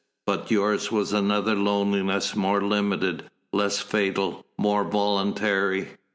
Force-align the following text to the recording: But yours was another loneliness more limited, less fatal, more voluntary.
But 0.25 0.49
yours 0.49 0.91
was 0.91 1.13
another 1.13 1.53
loneliness 1.53 2.35
more 2.35 2.59
limited, 2.59 3.29
less 3.53 3.79
fatal, 3.81 4.47
more 4.57 4.83
voluntary. 4.83 5.89